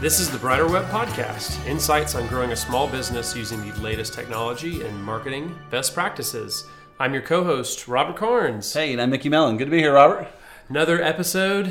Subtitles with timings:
[0.00, 4.14] This is the Brighter Web Podcast insights on growing a small business using the latest
[4.14, 6.64] technology and marketing best practices.
[6.98, 8.72] I'm your co host, Robert Carnes.
[8.72, 9.58] Hey, and I'm Mickey Mellen.
[9.58, 10.26] Good to be here, Robert.
[10.70, 11.70] Another episode,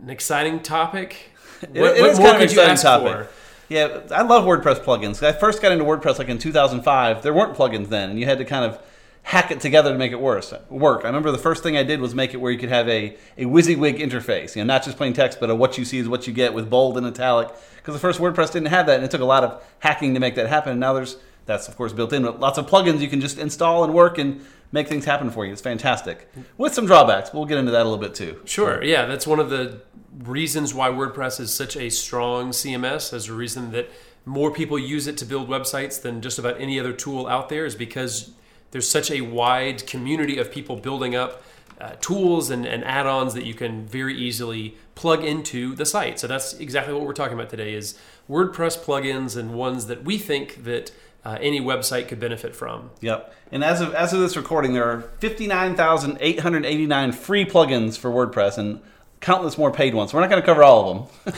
[0.00, 1.32] an exciting topic.
[1.60, 3.26] It, what, it what is more kind of could you exciting ask topic.
[3.26, 3.28] for?
[3.68, 5.20] Yeah, I love WordPress plugins.
[5.26, 7.24] I first got into WordPress like in 2005.
[7.24, 8.80] There weren't plugins then, and you had to kind of
[9.28, 11.04] hack it together to make it worse, work.
[11.04, 13.14] I remember the first thing I did was make it where you could have a,
[13.36, 16.08] a WYSIWYG interface, you know, not just plain text, but a what you see is
[16.08, 17.50] what you get with bold and italic.
[17.76, 20.20] Because the first WordPress didn't have that, and it took a lot of hacking to
[20.20, 20.70] make that happen.
[20.72, 23.36] And now there's that's of course built in, but lots of plugins you can just
[23.36, 24.40] install and work and
[24.72, 25.52] make things happen for you.
[25.52, 26.26] It's fantastic.
[26.56, 28.40] With some drawbacks, we'll get into that a little bit too.
[28.46, 28.82] Sure.
[28.82, 29.82] Yeah, that's one of the
[30.20, 33.12] reasons why WordPress is such a strong CMS.
[33.12, 33.90] As a reason that
[34.24, 37.66] more people use it to build websites than just about any other tool out there
[37.66, 38.32] is because
[38.70, 41.42] there's such a wide community of people building up
[41.80, 46.18] uh, tools and, and add-ons that you can very easily plug into the site.
[46.18, 47.96] So that's exactly what we're talking about today is
[48.28, 50.90] WordPress plugins and ones that we think that
[51.24, 52.90] uh, any website could benefit from.
[53.00, 53.32] Yep.
[53.52, 58.80] And as of as of this recording, there are 59,889 free plugins for WordPress and
[59.20, 60.12] countless more paid ones.
[60.12, 61.34] We're not going to cover all of them.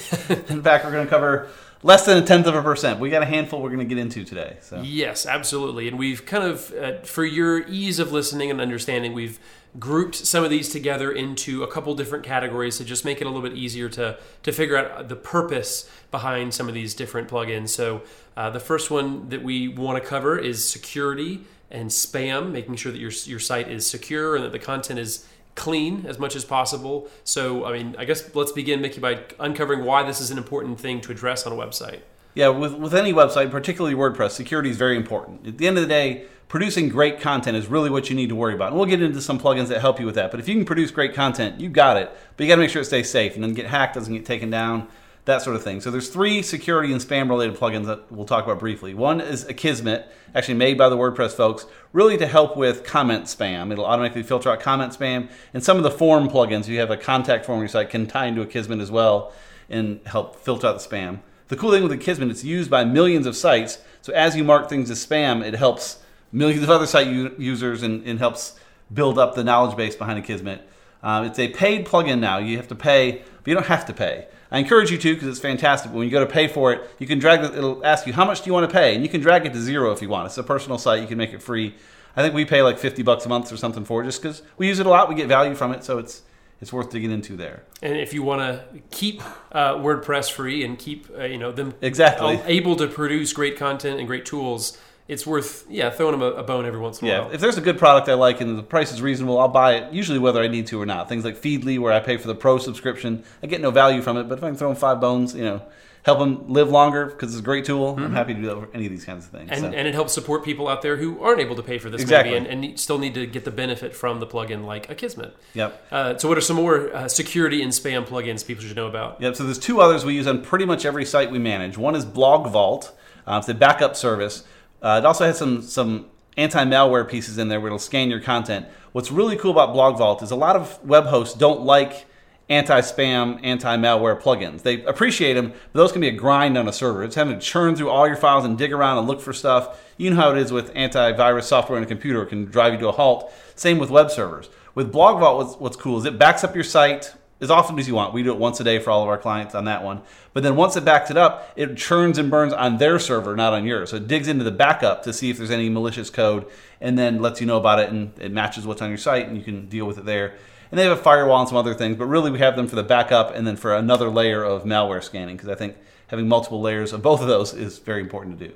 [0.56, 1.48] In fact, we're going to cover
[1.82, 3.00] less than a tenth of a percent.
[3.00, 4.58] We got a handful we're going to get into today.
[4.60, 5.88] So Yes, absolutely.
[5.88, 9.38] And we've kind of, uh, for your ease of listening and understanding, we've
[9.78, 13.30] grouped some of these together into a couple different categories to just make it a
[13.30, 17.68] little bit easier to to figure out the purpose behind some of these different plugins.
[17.68, 18.02] So
[18.36, 22.90] uh, the first one that we want to cover is security and spam, making sure
[22.90, 25.26] that your your site is secure and that the content is
[25.60, 27.06] clean as much as possible.
[27.22, 30.80] So, I mean, I guess let's begin, Mickey, by uncovering why this is an important
[30.80, 32.00] thing to address on a website.
[32.34, 35.46] Yeah, with, with any website, particularly WordPress, security is very important.
[35.46, 38.34] At the end of the day, producing great content is really what you need to
[38.34, 38.68] worry about.
[38.68, 40.30] And we'll get into some plugins that help you with that.
[40.30, 42.10] But if you can produce great content, you got it.
[42.36, 44.24] But you got to make sure it stays safe and doesn't get hacked, doesn't get
[44.24, 44.88] taken down,
[45.30, 45.80] that sort of thing.
[45.80, 48.94] So there's three security and spam related plugins that we'll talk about briefly.
[48.94, 53.72] One is Akismet, actually made by the WordPress folks, really to help with comment spam.
[53.72, 55.30] It'll automatically filter out comment spam.
[55.54, 58.06] And some of the form plugins, you have a contact form on your site, can
[58.06, 59.32] tie into Akismet as well
[59.68, 61.20] and help filter out the spam.
[61.48, 63.78] The cool thing with Akismet, it's used by millions of sites.
[64.02, 65.98] So as you mark things as spam, it helps
[66.32, 68.58] millions of other site u- users and, and, helps
[68.92, 70.60] build up the knowledge base behind Akismet.
[71.02, 72.38] Um, it's a paid plugin now.
[72.38, 74.26] You have to pay, but you don't have to pay.
[74.50, 75.92] I encourage you to because it's fantastic.
[75.92, 77.54] But when you go to pay for it, you can drag it.
[77.54, 79.52] It'll ask you how much do you want to pay, and you can drag it
[79.52, 80.26] to zero if you want.
[80.26, 81.00] It's a personal site.
[81.00, 81.74] You can make it free.
[82.16, 84.42] I think we pay like fifty bucks a month or something for it, just because
[84.56, 85.08] we use it a lot.
[85.08, 86.22] We get value from it, so it's
[86.60, 87.62] it's worth digging into there.
[87.80, 89.22] And if you want to keep
[89.52, 93.98] uh, WordPress free and keep uh, you know them exactly able to produce great content
[93.98, 94.76] and great tools,
[95.10, 97.30] it's worth yeah throwing them a, a, bone every once in a yeah, while.
[97.32, 99.92] if there's a good product I like and the price is reasonable, I'll buy it.
[99.92, 101.08] Usually whether I need to or not.
[101.08, 104.16] Things like Feedly, where I pay for the pro subscription, I get no value from
[104.16, 104.28] it.
[104.28, 105.62] But if I can throw them five bones, you know,
[106.04, 107.94] help them live longer because it's a great tool.
[107.94, 108.04] Mm-hmm.
[108.04, 109.50] I'm happy to do that with any of these kinds of things.
[109.50, 109.66] And, so.
[109.66, 112.32] and it helps support people out there who aren't able to pay for this exactly.
[112.32, 115.32] maybe and, and, still need to get the benefit from the plugin like Akismet.
[115.54, 115.86] Yep.
[115.90, 119.20] Uh, so what are some more uh, security and spam plugins people should know about?
[119.20, 119.34] Yep.
[119.34, 121.76] So there's two others we use on pretty much every site we manage.
[121.76, 122.92] One is BlogVault.
[123.26, 124.44] Uh, it's a backup service.
[124.82, 128.66] Uh, it also has some some anti-malware pieces in there where it'll scan your content.
[128.92, 132.06] What's really cool about BlogVault is a lot of web hosts don't like
[132.48, 134.62] anti-spam, anti-malware plugins.
[134.62, 137.04] They appreciate them, but those can be a grind on a server.
[137.04, 139.80] It's having to churn through all your files and dig around and look for stuff.
[139.96, 142.78] You know how it is with antivirus software on a computer; it can drive you
[142.80, 143.32] to a halt.
[143.54, 144.48] Same with web servers.
[144.74, 147.94] With BlogVault, what's, what's cool is it backs up your site as often as you
[147.94, 148.12] want.
[148.12, 150.02] We do it once a day for all of our clients on that one.
[150.32, 153.52] But then once it backs it up, it churns and burns on their server, not
[153.52, 153.90] on yours.
[153.90, 156.46] So it digs into the backup to see if there's any malicious code
[156.80, 159.36] and then lets you know about it and it matches what's on your site and
[159.36, 160.34] you can deal with it there.
[160.70, 162.76] And they have a firewall and some other things, but really we have them for
[162.76, 165.76] the backup and then for another layer of malware scanning because I think
[166.08, 168.54] having multiple layers of both of those is very important to do.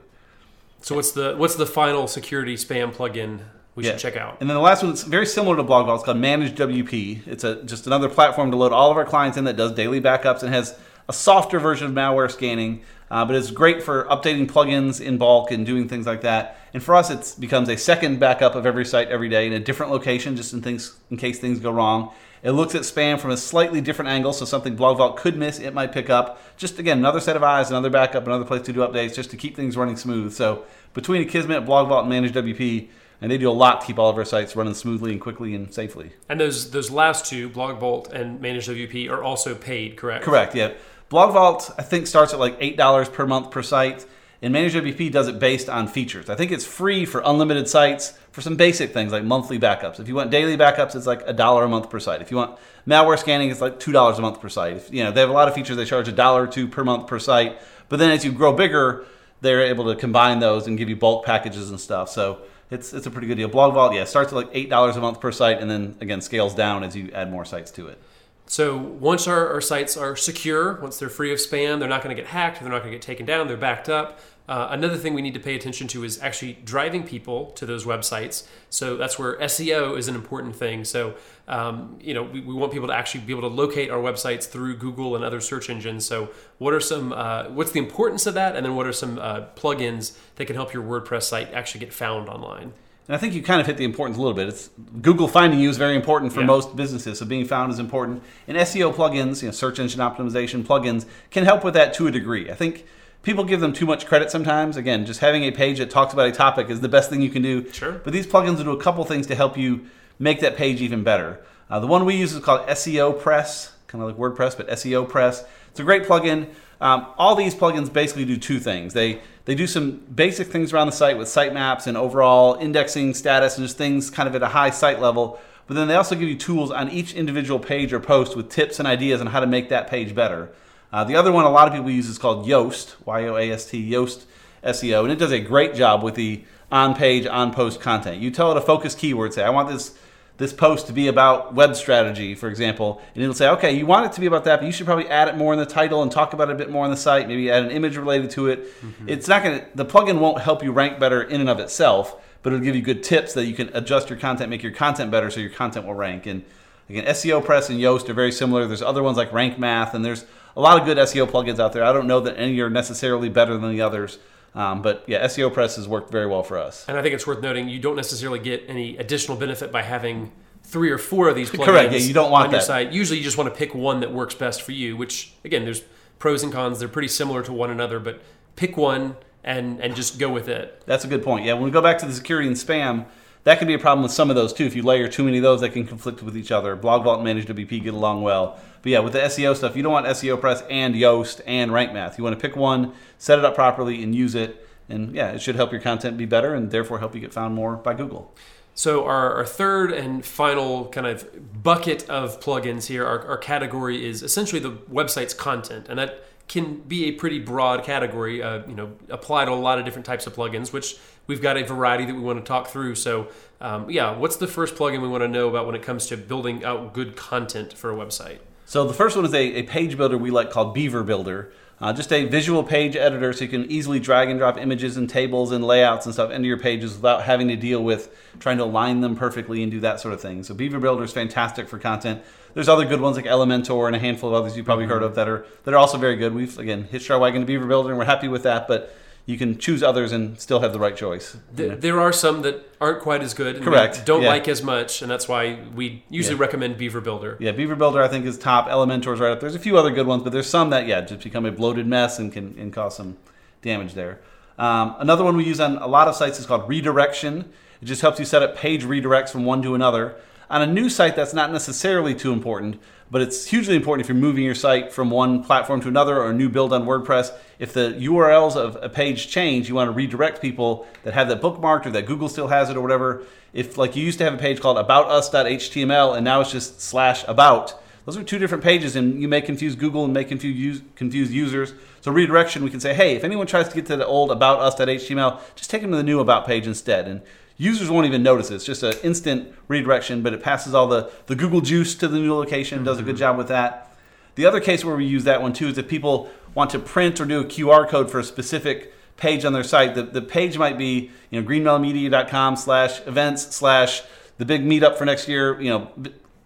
[0.80, 3.40] So what's the what's the final security spam plugin
[3.74, 3.92] we yeah.
[3.92, 4.38] should check out.
[4.40, 5.96] And then the last one that's very similar to BlogVault.
[5.96, 7.26] It's called ManageWP.
[7.26, 10.00] It's a just another platform to load all of our clients in that does daily
[10.00, 10.78] backups and has
[11.08, 12.82] a softer version of malware scanning.
[13.10, 16.58] Uh, but it's great for updating plugins in bulk and doing things like that.
[16.72, 19.60] And for us, it becomes a second backup of every site every day in a
[19.60, 22.12] different location, just in things in case things go wrong.
[22.42, 25.72] It looks at spam from a slightly different angle, so something BlogVault could miss, it
[25.72, 26.38] might pick up.
[26.58, 29.36] Just again, another set of eyes, another backup, another place to do updates, just to
[29.36, 30.32] keep things running smooth.
[30.32, 32.88] So between Akismet, BlogVault, and ManageWP,
[33.20, 35.54] and they do a lot to keep all of our sites running smoothly and quickly
[35.54, 36.12] and safely.
[36.28, 40.24] And those those last two, BlogVault and Managed WP, are also paid, correct?
[40.24, 40.54] Correct.
[40.54, 40.72] Yeah.
[41.10, 44.06] BlogVault I think starts at like eight dollars per month per site.
[44.42, 46.28] And Managed WP does it based on features.
[46.28, 50.00] I think it's free for unlimited sites for some basic things like monthly backups.
[50.00, 52.20] If you want daily backups, it's like a dollar a month per site.
[52.20, 54.76] If you want malware scanning, it's like two dollars a month per site.
[54.76, 55.78] If, you know, they have a lot of features.
[55.78, 57.58] They charge a dollar or two per month per site.
[57.88, 59.06] But then as you grow bigger,
[59.40, 62.10] they're able to combine those and give you bulk packages and stuff.
[62.10, 62.40] So
[62.70, 63.48] it's it's a pretty good deal.
[63.48, 66.54] BlogVault, yeah, starts at like eight dollars a month per site, and then again scales
[66.54, 67.98] down as you add more sites to it.
[68.46, 72.14] So once our, our sites are secure, once they're free of spam, they're not going
[72.14, 74.20] to get hacked, they're not going to get taken down, they're backed up.
[74.46, 77.86] Uh, another thing we need to pay attention to is actually driving people to those
[77.86, 78.46] websites.
[78.68, 80.84] So that's where SEO is an important thing.
[80.84, 81.14] So
[81.48, 84.44] um, you know we, we, want people to actually be able to locate our websites
[84.44, 86.04] through Google and other search engines.
[86.04, 89.18] So what are some uh, what's the importance of that, and then what are some
[89.18, 92.74] uh, plugins that can help your WordPress site actually get found online?
[93.06, 94.48] And I think you kind of hit the importance a little bit.
[94.48, 94.70] It's
[95.00, 96.46] Google finding you is very important for yeah.
[96.46, 98.22] most businesses, so being found is important.
[98.46, 102.10] And SEO plugins, you know, search engine optimization plugins, can help with that to a
[102.10, 102.50] degree.
[102.50, 102.86] I think
[103.24, 104.76] people give them too much credit sometimes.
[104.76, 107.30] Again, just having a page that talks about a topic is the best thing you
[107.30, 107.68] can do.
[107.72, 107.92] Sure.
[107.92, 109.86] But these plugins will do a couple things to help you
[110.18, 111.44] make that page even better.
[111.68, 115.08] Uh, the one we use is called SEO Press, kind of like WordPress, but SEO
[115.08, 115.44] Press.
[115.70, 116.48] It's a great plugin.
[116.80, 118.92] Um, all these plugins basically do two things.
[118.92, 123.58] They they do some basic things around the site with sitemaps and overall indexing status
[123.58, 125.38] and just things kind of at a high site level.
[125.66, 128.78] But then they also give you tools on each individual page or post with tips
[128.78, 130.50] and ideas on how to make that page better.
[130.94, 133.50] Uh, the other one a lot of people use is called Yoast, Y O A
[133.50, 134.26] S T, Yoast
[134.62, 138.22] SEO, and it does a great job with the on page, on post content.
[138.22, 139.98] You tell it a focus keyword, say, I want this
[140.36, 144.06] this post to be about web strategy, for example, and it'll say, okay, you want
[144.06, 146.00] it to be about that, but you should probably add it more in the title
[146.00, 147.26] and talk about it a bit more on the site.
[147.26, 148.64] Maybe add an image related to it.
[148.80, 149.08] Mm-hmm.
[149.08, 152.52] It's not to, the plugin won't help you rank better in and of itself, but
[152.52, 155.28] it'll give you good tips that you can adjust your content, make your content better
[155.28, 156.26] so your content will rank.
[156.26, 156.44] And
[156.88, 158.64] again, SEO Press and Yoast are very similar.
[158.68, 160.24] There's other ones like Rank Math, and there's
[160.56, 161.84] a lot of good SEO plugins out there.
[161.84, 164.18] I don't know that any are necessarily better than the others.
[164.54, 166.84] Um, but yeah, SEO Press has worked very well for us.
[166.86, 170.30] And I think it's worth noting you don't necessarily get any additional benefit by having
[170.62, 171.92] three or four of these plugins Correct.
[171.92, 172.58] Yeah, you don't want on that.
[172.58, 172.92] your site.
[172.92, 174.96] Usually, you just want to pick one that works best for you.
[174.96, 175.82] Which again, there's
[176.18, 176.78] pros and cons.
[176.78, 178.22] They're pretty similar to one another, but
[178.54, 180.82] pick one and and just go with it.
[180.86, 181.44] That's a good point.
[181.44, 183.06] Yeah, when we go back to the security and spam,
[183.44, 184.64] that can be a problem with some of those too.
[184.64, 186.76] If you layer too many of those, that can conflict with each other.
[186.76, 188.58] BlogVault and Managed WP get along well.
[188.82, 191.92] But yeah, with the SEO stuff, you don't want SEO Press and Yoast and Rank
[191.92, 192.18] Math.
[192.18, 194.66] You want to pick one, set it up properly, and use it.
[194.88, 197.54] And yeah, it should help your content be better and therefore help you get found
[197.54, 198.34] more by Google.
[198.74, 204.04] So our, our, third and final kind of bucket of plugins here, our, our, category
[204.04, 208.42] is essentially the website's content, and that can be a pretty broad category.
[208.42, 210.96] Uh, you know, apply to a lot of different types of plugins, which
[211.26, 212.94] we've got a variety that we want to talk through.
[212.94, 213.28] So,
[213.60, 216.16] um, yeah, what's the first plugin we want to know about when it comes to
[216.16, 218.38] building out good content for a website?
[218.66, 221.52] So the first one is a, a page builder we like called Beaver Builder.
[221.80, 225.10] Uh, just a visual page editor so you can easily drag and drop images and
[225.10, 228.64] tables and layouts and stuff into your pages without having to deal with trying to
[228.64, 230.44] align them perfectly and do that sort of thing.
[230.44, 232.22] So Beaver Builder is fantastic for content.
[232.54, 235.16] There's other good ones like Elementor and a handful of others you've probably heard of
[235.16, 236.32] that are that are also very good.
[236.32, 238.94] We've again hitched our wagon to Beaver Builder and we're happy with that, but
[239.26, 241.36] you can choose others and still have the right choice.
[241.54, 243.62] The, there are some that aren't quite as good.
[243.62, 244.04] Correct.
[244.04, 244.28] Don't yeah.
[244.28, 246.42] like as much, and that's why we usually yeah.
[246.42, 247.38] recommend Beaver Builder.
[247.40, 248.68] Yeah, Beaver Builder I think is top.
[248.68, 249.40] Elementor's right up.
[249.40, 251.86] There's a few other good ones, but there's some that yeah just become a bloated
[251.86, 253.16] mess and can and cause some
[253.62, 254.20] damage there.
[254.58, 257.50] Um, another one we use on a lot of sites is called redirection.
[257.80, 260.16] It just helps you set up page redirects from one to another.
[260.50, 262.80] On a new site, that's not necessarily too important,
[263.10, 266.30] but it's hugely important if you're moving your site from one platform to another or
[266.30, 267.32] a new build on WordPress.
[267.58, 271.40] If the URLs of a page change, you want to redirect people that have that
[271.40, 273.22] bookmarked or that Google still has it or whatever.
[273.52, 277.24] If like you used to have a page called aboutus.html and now it's just slash
[277.26, 281.32] about, those are two different pages and you may confuse Google and may confuse confuse
[281.32, 281.72] users.
[282.02, 285.40] So redirection, we can say, hey, if anyone tries to get to the old aboutus.html,
[285.54, 287.08] just take them to the new about page instead.
[287.08, 287.22] And
[287.56, 288.56] users won't even notice it.
[288.56, 292.18] It's just an instant redirection, but it passes all the, the Google juice to the
[292.18, 292.86] new location, mm-hmm.
[292.86, 293.96] does a good job with that.
[294.34, 297.20] The other case where we use that one too is if people want to print
[297.20, 299.94] or do a QR code for a specific page on their site.
[299.94, 304.02] The, the page might be, you know, greenmellenmedia.com slash events slash
[304.38, 305.90] the big meetup for next year, you know,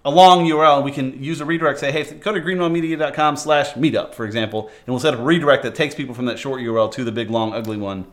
[0.05, 0.85] a long URL.
[0.85, 4.89] We can use a redirect, say, hey, go to greenmellenmedia.com slash meetup, for example, and
[4.89, 7.31] we'll set up a redirect that takes people from that short URL to the big,
[7.31, 8.07] long, ugly one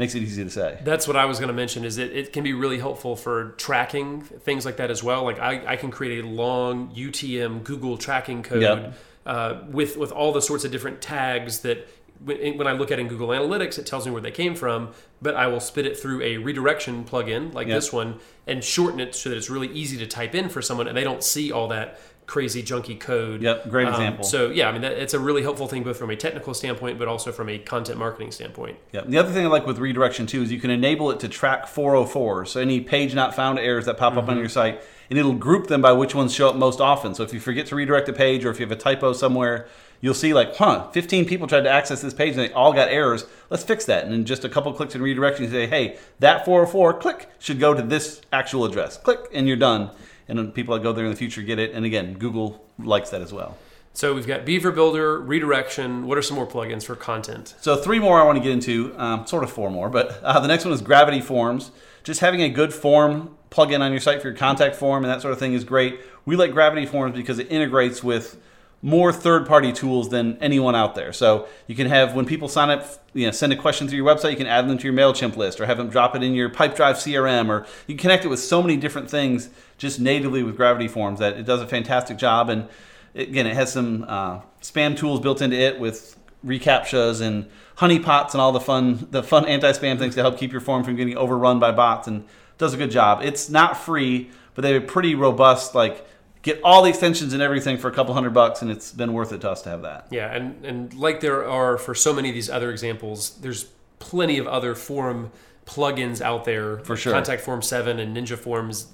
[0.00, 0.78] makes it easy to say.
[0.82, 1.84] That's what I was going to mention.
[1.84, 5.22] Is it, it can be really helpful for tracking things like that as well.
[5.24, 8.94] Like I, I can create a long UTM Google tracking code yep.
[9.26, 11.86] uh, with with all the sorts of different tags that
[12.22, 14.90] when I look at in Google Analytics, it tells me where they came from,
[15.22, 17.78] but I will spit it through a redirection plugin like yep.
[17.78, 20.86] this one and shorten it so that it's really easy to type in for someone
[20.86, 21.98] and they don't see all that
[22.30, 23.42] crazy junky code.
[23.42, 24.22] Yep, great Um, example.
[24.24, 26.96] So yeah, I mean that, it's a really helpful thing both from a technical standpoint,
[26.96, 28.78] but also from a content marketing standpoint.
[28.92, 29.08] Yep.
[29.08, 31.66] The other thing I like with redirection too is you can enable it to track
[31.66, 32.46] 404.
[32.46, 34.30] So any page not found errors that pop up Mm-hmm.
[34.30, 37.16] on your site, and it'll group them by which ones show up most often.
[37.16, 39.66] So if you forget to redirect a page or if you have a typo somewhere,
[40.00, 42.88] you'll see like, huh, 15 people tried to access this page and they all got
[42.90, 43.24] errors.
[43.50, 44.04] Let's fix that.
[44.04, 47.58] And in just a couple clicks in redirection, you say, hey, that 404 click should
[47.58, 48.96] go to this actual address.
[48.98, 49.90] Click, and you're done.
[50.30, 51.72] And then people that go there in the future get it.
[51.72, 53.58] And again, Google likes that as well.
[53.92, 56.06] So we've got Beaver Builder, redirection.
[56.06, 57.54] What are some more plugins for content?
[57.60, 60.38] So three more I want to get into, um, sort of four more, but uh,
[60.38, 61.72] the next one is Gravity Forms.
[62.04, 65.20] Just having a good form plugin on your site for your contact form and that
[65.20, 66.00] sort of thing is great.
[66.24, 68.40] We like Gravity Forms because it integrates with
[68.82, 71.12] more third-party tools than anyone out there.
[71.12, 74.06] So you can have when people sign up, you know, send a question through your
[74.06, 76.34] website, you can add them to your Mailchimp list, or have them drop it in
[76.34, 80.42] your PipeDrive CRM, or you can connect it with so many different things just natively
[80.42, 82.48] with Gravity Forms that it does a fantastic job.
[82.48, 82.68] And
[83.14, 88.40] again, it has some uh, spam tools built into it with recaptchas and honeypots and
[88.40, 91.58] all the fun the fun anti-spam things to help keep your form from getting overrun
[91.58, 92.24] by bots and
[92.56, 93.20] does a good job.
[93.22, 96.06] It's not free, but they have a pretty robust like
[96.42, 99.32] get all the extensions and everything for a couple hundred bucks and it's been worth
[99.32, 100.06] it to us to have that.
[100.10, 103.64] Yeah, and and like there are for so many of these other examples, there's
[103.98, 105.30] plenty of other form
[105.66, 106.78] plugins out there.
[106.80, 107.12] For sure.
[107.12, 108.86] Contact Form Seven and Ninja Forms.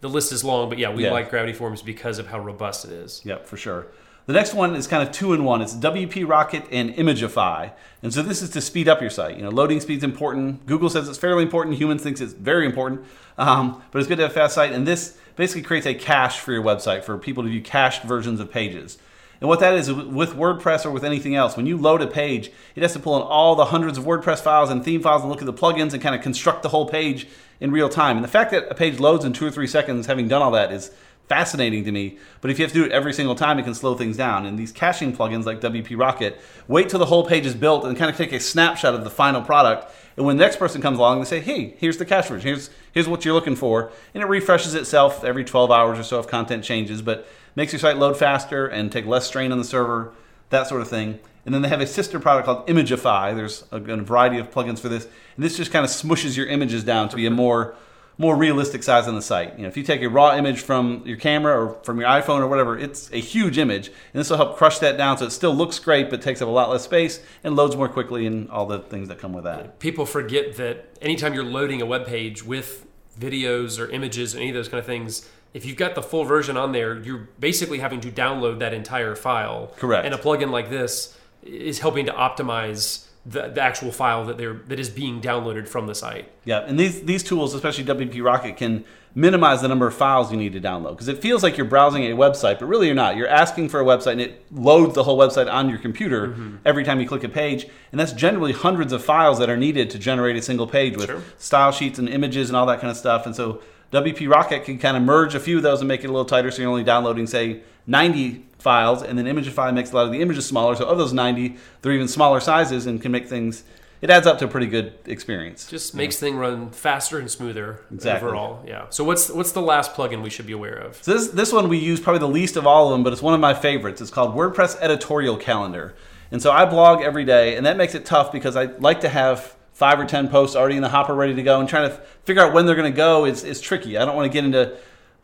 [0.00, 1.12] The list is long, but yeah, we Yeah.
[1.12, 3.22] like Gravity Forms because of how robust it is.
[3.24, 3.86] Yep, for sure.
[4.26, 5.60] The next one is kind of two in one.
[5.60, 7.72] It's WP Rocket and Imagify.
[8.02, 9.36] And so this is to speed up your site.
[9.36, 10.64] You know, loading speed's important.
[10.64, 11.76] Google says it's fairly important.
[11.76, 13.04] Humans thinks it's very important.
[13.36, 14.72] Um, but it's good to have a fast site.
[14.72, 18.40] And this basically creates a cache for your website for people to view cached versions
[18.40, 18.96] of pages.
[19.42, 22.50] And what that is with WordPress or with anything else, when you load a page,
[22.74, 25.30] it has to pull in all the hundreds of WordPress files and theme files and
[25.30, 27.26] look at the plugins and kind of construct the whole page
[27.60, 28.16] in real time.
[28.16, 30.52] And the fact that a page loads in two or three seconds, having done all
[30.52, 30.92] that, is
[31.28, 32.18] fascinating to me.
[32.40, 34.46] But if you have to do it every single time, it can slow things down.
[34.46, 37.96] And these caching plugins like WP Rocket wait till the whole page is built and
[37.96, 39.92] kind of take a snapshot of the final product.
[40.16, 42.46] And when the next person comes along, they say, "Hey, here's the cache version.
[42.46, 46.20] Here's here's what you're looking for," and it refreshes itself every 12 hours or so
[46.20, 47.26] if content changes, but
[47.56, 50.12] makes your site load faster and take less strain on the server,
[50.50, 51.18] that sort of thing.
[51.46, 53.34] And then they have a sister product called Imagify.
[53.34, 55.04] There's a, a variety of plugins for this,
[55.36, 57.74] and this just kind of smushes your images down to be a more
[58.16, 59.56] more realistic size on the site.
[59.56, 62.40] You know, if you take a raw image from your camera or from your iPhone
[62.40, 65.30] or whatever, it's a huge image, and this will help crush that down so it
[65.30, 68.50] still looks great but takes up a lot less space and loads more quickly and
[68.50, 69.78] all the things that come with that.
[69.80, 72.86] People forget that anytime you're loading a web page with
[73.18, 76.24] videos or images or any of those kind of things, if you've got the full
[76.24, 79.72] version on there, you're basically having to download that entire file.
[79.76, 80.04] Correct.
[80.04, 84.60] And a plugin like this is helping to optimize the, the actual file that they're
[84.66, 86.30] that is being downloaded from the site.
[86.44, 90.36] Yeah, and these these tools, especially WP Rocket, can minimize the number of files you
[90.36, 93.16] need to download because it feels like you're browsing a website, but really you're not.
[93.16, 96.56] You're asking for a website, and it loads the whole website on your computer mm-hmm.
[96.64, 99.88] every time you click a page, and that's generally hundreds of files that are needed
[99.90, 101.22] to generate a single page with Sure.
[101.38, 103.24] style sheets and images and all that kind of stuff.
[103.24, 103.62] And so
[103.94, 106.24] WP Rocket can kind of merge a few of those and make it a little
[106.24, 110.12] tighter, so you're only downloading say 90 files, and then Imagify makes a lot of
[110.12, 110.74] the images smaller.
[110.74, 113.62] So of those 90, they're even smaller sizes and can make things.
[114.00, 115.66] It adds up to a pretty good experience.
[115.70, 118.26] Just makes thing run faster and smoother Exactly.
[118.26, 118.62] overall.
[118.66, 118.86] Yeah.
[118.90, 121.02] So what's what's the last plugin we should be aware of?
[121.02, 123.22] So this this one we use probably the least of all of them, but it's
[123.22, 124.02] one of my favorites.
[124.02, 125.94] It's called WordPress Editorial Calendar,
[126.30, 129.08] and so I blog every day, and that makes it tough because I like to
[129.08, 131.96] have five or ten posts already in the hopper ready to go, and trying to
[132.24, 133.98] figure out when they're going to go is is tricky.
[133.98, 134.76] I don't want to get into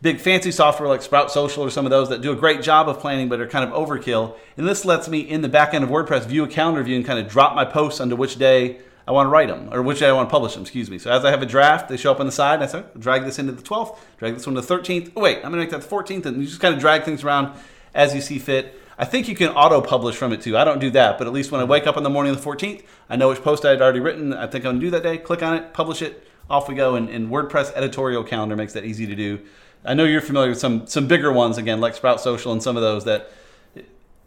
[0.03, 2.89] big fancy software like Sprout Social or some of those that do a great job
[2.89, 4.37] of planning but are kind of overkill.
[4.57, 7.05] And this lets me in the back end of WordPress view a calendar view and
[7.05, 9.99] kind of drop my posts onto which day I want to write them or which
[9.99, 10.63] day I want to publish them.
[10.63, 10.99] Excuse me.
[10.99, 12.55] So as I have a draft, they show up on the side.
[12.55, 15.13] And I say, oh, drag this into the 12th, drag this one to the 13th.
[15.17, 17.05] Oh wait, I'm going to make that the 14th, and you just kind of drag
[17.05, 17.59] things around
[17.95, 18.80] as you see fit.
[19.01, 20.59] I think you can auto publish from it too.
[20.59, 22.45] I don't do that, but at least when I wake up in the morning of
[22.45, 24.35] the 14th, I know which post I had already written.
[24.35, 25.17] I think I'm to do that day.
[25.17, 26.97] Click on it, publish it, off we go.
[26.97, 29.41] And, and WordPress editorial calendar makes that easy to do.
[29.87, 32.77] I know you're familiar with some some bigger ones again, like Sprout Social and some
[32.77, 33.31] of those that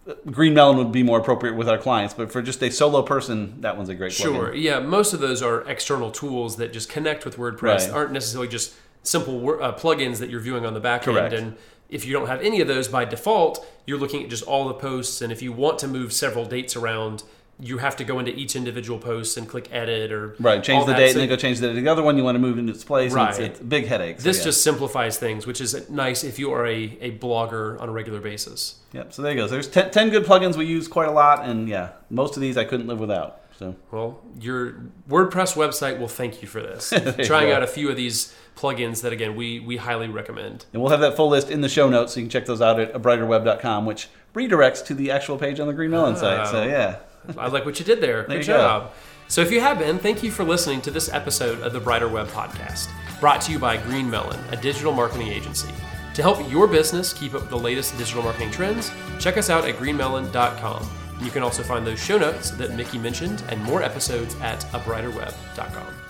[0.07, 3.77] GreenMellen would be more appropriate with our clients, but for just a solo person, that
[3.77, 4.15] one's a great plugin.
[4.15, 4.55] Sure.
[4.55, 4.79] Yeah.
[4.79, 7.61] Most of those are external tools that just connect with WordPress.
[7.61, 7.89] Right.
[7.91, 11.33] Aren't necessarily just simple uh, plugins that you're viewing on the back Correct.
[11.33, 11.43] end.
[11.43, 11.57] And
[11.89, 14.73] if you don't have any of those by default, you're looking at just all the
[14.73, 15.21] posts.
[15.21, 17.23] And if you want to move several dates around,
[17.59, 20.93] you have to go into each individual post and click edit or Right, change the
[20.93, 22.73] date So and then go change the, the other one you want to move into
[22.73, 23.11] its place.
[23.11, 23.51] it's- Right.
[23.51, 24.19] It's, a big headache.
[24.19, 24.45] so This yeah.
[24.45, 28.19] just simplifies things, which is nice if you are a, a blogger on a regular
[28.19, 28.75] basis.
[28.93, 29.45] Yep, so there you go.
[29.47, 32.41] So there's 10, 10 good plugins we use quite a lot, and yeah, most of
[32.41, 33.41] these I couldn't live without.
[33.59, 34.73] So Well, your
[35.09, 36.89] WordPress website will thank you for this.
[37.25, 40.65] Trying out a few of these plugins that again we we highly recommend.
[40.73, 42.61] And we'll have that full list in the show notes, so you can check those
[42.61, 46.47] out at abrighterweb.com, which redirects to the actual page on the GreenMellen site.
[46.47, 46.65] So Oh.
[46.67, 46.97] yeah,
[47.37, 48.23] I like what you did there.
[48.23, 48.57] Good you go.
[48.57, 48.91] job.
[49.27, 52.07] So if you have been, thank you for listening to this episode of the Brighter
[52.09, 55.69] Web Podcast, brought to you by GreenMellen, a digital marketing agency.
[56.15, 59.65] To help your business keep up with the latest digital marketing trends, check us out
[59.67, 61.02] at greenmellen.com.
[61.23, 66.02] You can also find those show notes that Mickey mentioned and more episodes at abrighterweb.com.